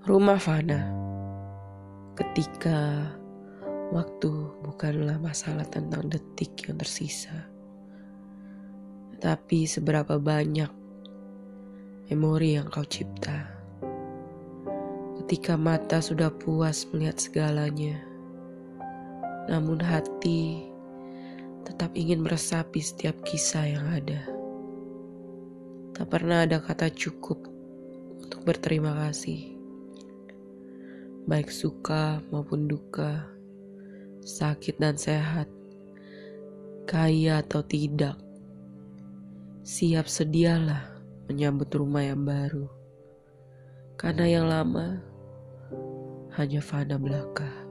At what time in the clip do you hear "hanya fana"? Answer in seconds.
46.38-46.98